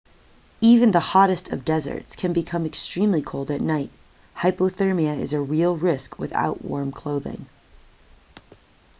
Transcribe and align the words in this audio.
even 0.61 0.89
the 0.89 0.99
hottest 0.99 1.49
of 1.49 1.63
deserts 1.63 2.15
can 2.15 2.33
become 2.33 2.65
extremely 2.65 3.21
cold 3.21 3.51
at 3.51 3.61
night 3.61 3.91
hypothermia 4.37 5.15
is 5.15 5.31
a 5.31 5.39
real 5.39 5.75
risk 5.77 6.17
without 6.17 6.65
warm 6.65 6.91
clothing 6.91 7.45